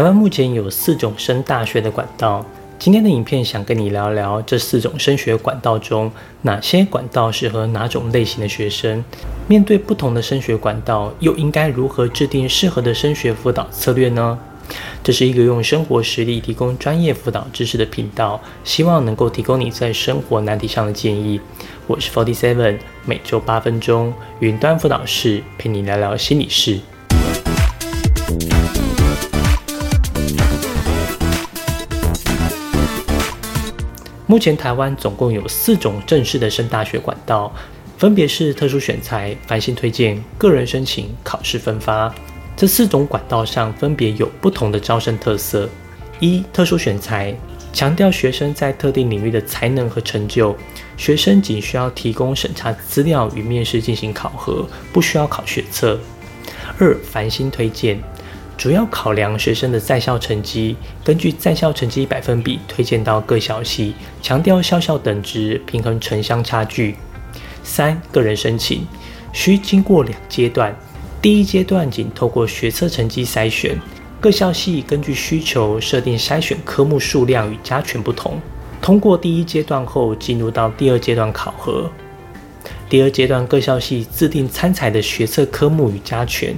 [0.00, 2.42] 台湾目前有四种升大学的管道。
[2.78, 6.10] 今天的影片想跟你聊聊这四种升学管道中，
[6.40, 9.04] 哪些管道适合哪种类型的学生？
[9.46, 14.38] 面对不同的升学管道，又应该如何制定适合的升学辅导策略呢？
[15.04, 21.38] 这是一个用生活实例提供专业辅导知识的频道，希望能够提供你在生活难题上的建议。
[21.86, 26.80] 我是 Forty Seven，每周八分钟，云端辅导室陪你聊聊心理事。
[34.30, 37.52] 目前台湾总共有四种正式的升大学管道，
[37.98, 42.14] 分别是特殊选材、繁星推荐、个人申请、考试分发。
[42.56, 45.68] 这四种管道上分别有不同的招生特色。
[46.20, 47.34] 一、特殊选材
[47.72, 50.56] 强调学生在特定领域的才能和成就，
[50.96, 55.98] 学生仅需要提供审查资料与面试进行考核，不需要考学测。
[56.78, 58.00] 二、繁星推荐。
[58.60, 66.94] 主要考量学生的在校成绩，根据在校成绩百分比推荐到各校系，强调校校等值，平衡城乡差距。
[67.64, 68.86] 三个人申请
[69.32, 70.76] 需经过两阶段，
[71.22, 73.80] 第一阶段仅透过学测成绩筛选，
[74.20, 78.38] 各校系根据需求设定筛选科目数量与加权不同。
[78.82, 81.90] 通过第一阶段后，进入到第二阶段考核。
[82.90, 86.54] 第二阶段各校系自定参采的学测科目与加权。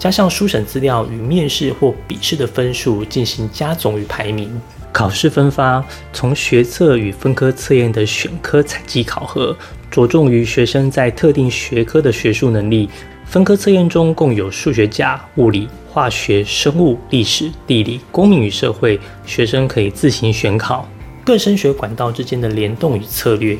[0.00, 4.50] 加上书审资料与面试或笔试的分数进行加总与排名，
[4.90, 9.54] 考试分发从学测与分科测验的选科采集考核，
[9.90, 12.88] 着重于学生在特定学科的学术能力。
[13.26, 20.88] 分科测验中共有数学家、物理、化学、生物、历史、地理、公民与社会，学生可以自行选考。
[21.22, 23.54] 各升学管道之间的联动与策略。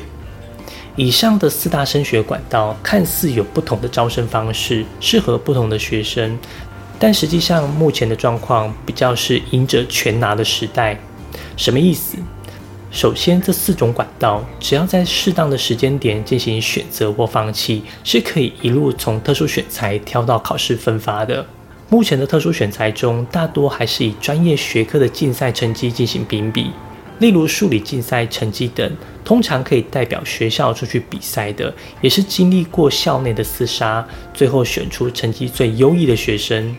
[0.97, 6.37] 以上的四大升学管道看似有不同的招生方式，适合不同的学生，
[6.99, 10.99] 但实际上目前的状况比较是赢者全拿的时代。
[11.55, 12.17] 什么意思？
[12.91, 21.45] 首先，这四种管道只要在适当的时间点进行选择或放弃，是可以一路从特殊选材挑到考试分发的。
[21.87, 26.71] 目前的特殊选材中，大多还是以专业学科的竞赛成绩进行评比。
[27.21, 28.91] 例如数理竞赛成绩等，
[29.23, 31.71] 通常可以代表学校出去比赛的，
[32.01, 36.75] 也是经历过校内的厮杀，最后选出成绩最优异的学生。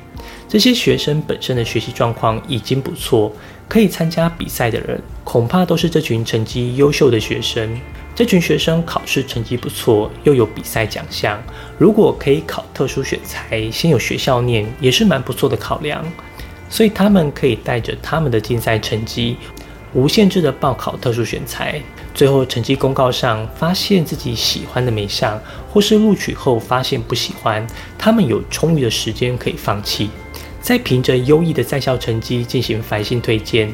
[0.48, 3.32] 这些学生本身的学习状况已经不错，
[3.68, 7.80] 可以参加比赛的人，恐怕都是这群成绩优秀的学生。
[8.12, 11.40] 这群学生考试成绩不错，又有比赛奖项，
[11.78, 16.04] 如果可以考特殊选材，先有学校念，也是蛮不错的考量。
[16.68, 19.36] 所以他们可以带着他们的竞赛成绩。
[19.94, 21.80] 无限制的报考特殊选材，
[22.14, 25.38] 最后成绩公告上发现自己喜欢的没上，
[25.70, 27.66] 或是录取后发现不喜欢，
[27.98, 30.08] 他们有充裕的时间可以放弃，
[30.62, 33.72] 再凭着优异的在校成绩进行繁星推荐。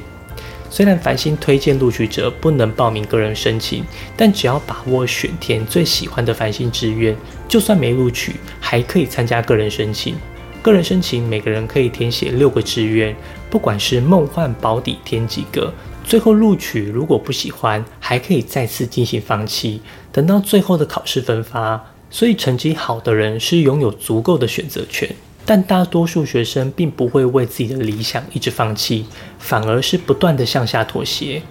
[0.71, 3.85] 虽然繁星推荐录取者不能报名个人申请，
[4.17, 7.17] 但只要把握选填最喜欢的繁星志愿，
[7.49, 10.17] 就算没录取，还可以参加个人申请。
[10.61, 13.17] 个人申请每个人可以填写六个志愿，
[13.49, 15.73] 不管是梦幻保底填几个。
[16.09, 21.85] 最后录取，如果不喜欢，还可以再次进行放弃，等到最后的考试分发。
[22.09, 25.15] 所以成绩好的人是拥有足够的选择权，
[25.45, 29.05] 但大多数学生并不会为自己的理想一直放弃，
[29.39, 31.43] 反而是不断的向下妥协。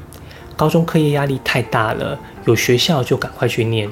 [0.56, 3.88] 高中课业压力太大了，有学校就赶快去念。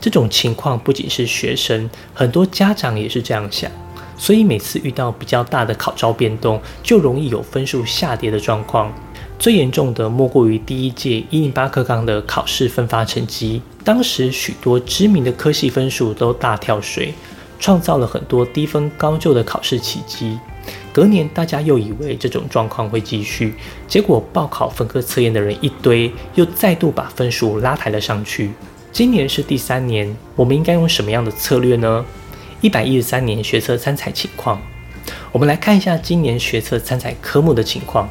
[0.00, 3.68] 这种情况不仅是学生，很多家长也是这样想。
[4.16, 8.92] 所以每次遇到比较大的考招变动，就容易有分数下跌的状况。
[9.38, 17.12] 最严重的莫过于第一届一零八课纲的考试分发成绩，当时许多知名的科系分数都大跳水，
[17.58, 20.38] 创造了很多低分高就的考试奇迹。
[20.92, 23.54] 隔年大家又以为这种状况会继续，
[23.88, 28.52] 结果报考分科测验的人一堆，又再度把分数拉抬了上去。
[28.92, 32.04] 今年是第三年，我们应该用什么样的策略呢？
[32.64, 34.58] 一百一十三年学测参采情况，
[35.32, 38.08] 我们来看一下今年学测参采科目的情况。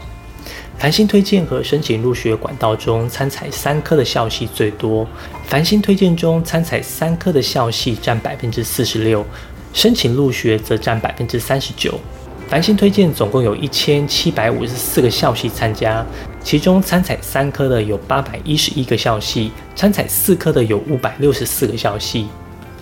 [0.77, 5.07] 繁星推荐和申请入学管道中，参采三科的校系最多。
[5.47, 9.25] 繁星推荐中参采三科的校系占百分之四十六，
[9.73, 11.99] 申请入学则占百分之三十九。
[12.47, 16.05] 繁星推荐总共有一千七百五十四个校系参加，
[16.43, 22.27] 其中参采三科的有八百一十一个校系，参采四科的有五百六十四个校系。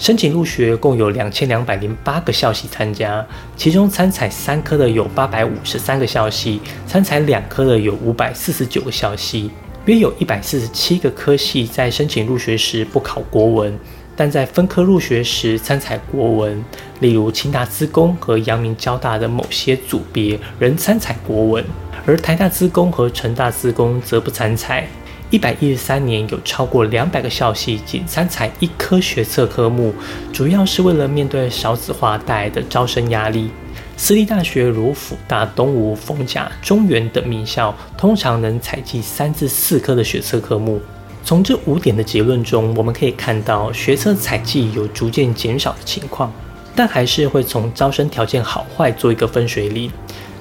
[0.02, 3.24] 申请入学共有两千两百零八个校系参加，
[3.56, 9.52] 其中参采三科的有八百五十三个校系，参采两科的有五百四十九个校系，
[9.86, 13.78] 约有一百四十七个科系在申请入学时不考国文，
[14.16, 16.66] 但在分科入学时参采国文，
[17.00, 21.64] 例如清大资工和阳明交大的某些组别仍参采国文。
[22.08, 24.88] 而台大资工和成大资工则不参采。
[25.32, 29.94] 一百一十三年有超过两百个校系仅参采一科学测科目，
[30.34, 33.50] 主要是为了面对少子化带来的招生压力。
[33.96, 40.82] 私立大学如辅大、东吴、逢甲、中原等名校，通常能采集三至四科的学测科目。
[41.24, 46.30] 从这五点的结论中，我们可以看到学测采集有逐渐减少的情况，
[46.76, 49.90] 但还是会从招生条件好坏做一个分水岭。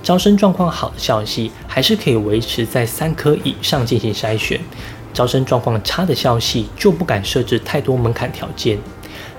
[0.03, 4.59] 招生状况好的校系，还是可以维持在三科以上进行筛选；
[5.13, 8.79] 招生状况差的校系，就不敢设置太多门槛条件。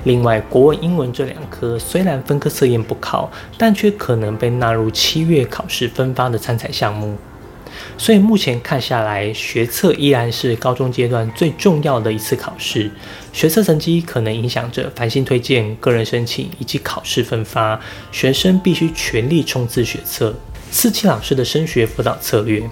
[0.04, 7.18] 另外，国文、英文这两科虽然分科测验不考，但却可能被纳入七月考试分发的参赛项目。
[7.98, 12.92] 所以目前看下来，学测依然是高中阶段最重要的一次考试。
[13.34, 17.80] 学测成绩可能影响着繁星推荐、个人申请以及考试分发，
[18.12, 20.36] 学生必须全力冲刺学测。
[20.74, 22.64] 四期老师的升学辅导策略。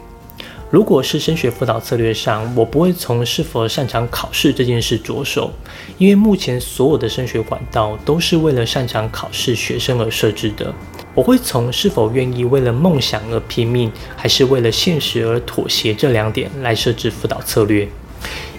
[0.72, 5.52] 如果是升学辅导策略上，我不会从是否擅长考试这件事着手，
[5.98, 10.74] 因为目前所有的升学管道都是为了擅长考试学生而设置的。
[11.14, 17.86] 我会从是否愿意为了梦想而拼命，还是为了现实而妥协这两点来设置辅导策略。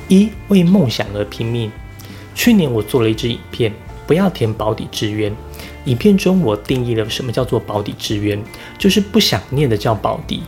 [0.08, 1.72] 一为梦想而拼命。
[2.34, 3.72] 去年我做了一支影片，
[4.06, 5.34] 不要填保底志愿。
[5.86, 8.42] 影片中我定义了什么叫做保底志愿，
[8.78, 10.42] 就是不想念的叫保底。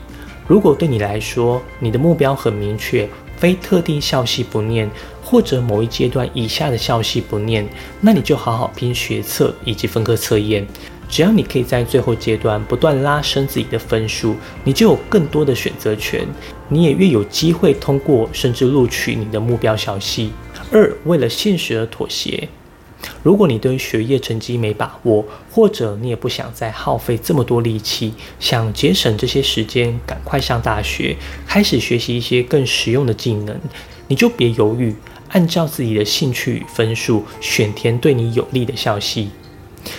[0.46, 4.90] 如果对你来说，你的目标很明确，非特定校系不念，
[5.22, 7.66] 或者某一阶段以下的校系不念，
[8.00, 10.66] 那你就好好拼学测以及分科测验。
[11.08, 14.34] 只要你可以在最后阶段不断拉升自己的分数，
[14.64, 16.26] 你就有更多的选择权，
[16.68, 20.32] 你也越有机会通过甚至录取你的目标校系。
[20.70, 22.48] 二，为了现实而妥协。
[23.22, 31.16] 如果你对学业成绩没把握，或者你也不想再耗费这么多力气，想节省这些时间，赶快上大学，
[31.46, 33.56] 开始学习一些更实用的技能，
[34.08, 34.94] 你就别犹豫，
[35.28, 39.30] 按照自己的兴趣与分数选填对你有利的校系。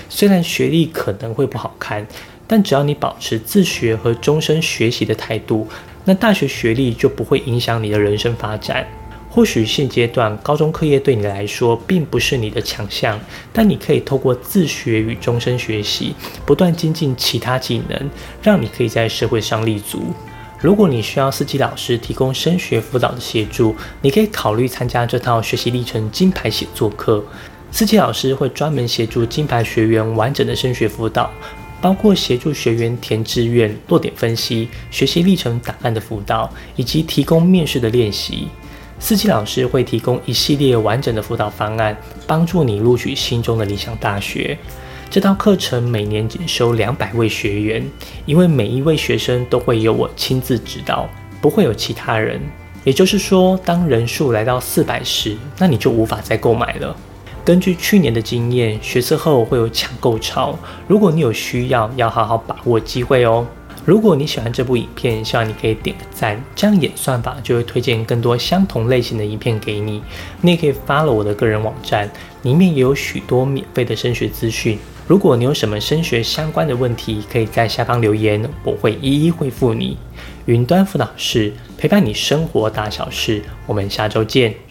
[0.07, 2.07] 虽然学历可能会不好看，
[2.47, 5.67] 但只要你保持自学和终身学习的态度，
[6.06, 8.88] 那大学学历就不会影响你的人生发展。
[9.33, 13.19] 或许现阶段高中课业对你来说并不是你的强项，
[13.51, 16.13] 但你可以透过自学与终身学习，
[16.45, 18.09] 不断精进其他技能，
[18.44, 20.13] 让你可以在社会上立足。
[20.59, 27.25] 如果你需要四级老师提供升学辅导的协助，你可以考虑参加这套学习历程金牌写作课。
[27.71, 31.27] 四级老师会专门协助金牌学员完整的升学辅导，
[31.81, 38.47] 包括协助学员填志愿、落点分析、学习历程档案的辅导，以及提供面试的练习。
[39.03, 41.94] 司机老师会提供一系列完整的辅导方案，
[42.25, 44.57] 帮助你录取心中的理想大学。
[45.09, 47.85] 这套课程每年仅收两百位学员，
[48.25, 51.09] 因为每一位学生都会由我亲自指导，
[51.41, 52.39] 不会有其他人。
[52.85, 56.95] 也就是说，当人数来到四百时，那你就无法再购买了。
[57.44, 60.57] 根据去年的经验，学测后会有抢购潮，
[60.88, 63.45] 如果你有需要，要好好把握机会哦。
[63.85, 70.01] 如果你喜欢这部影片，希望你可以点个赞，这样演算法就会推荐更多相同类型的影片给你。
[70.39, 72.09] 你也可以发了我的个人网站，
[72.44, 74.80] 里面也有许多免费的升学资讯。
[75.06, 79.97] 如果你有什么升学相关的问题，可以在下方留言，我会一一回复你。
[80.45, 84.62] 云端辅导室陪伴你生活大小事，我们下周见。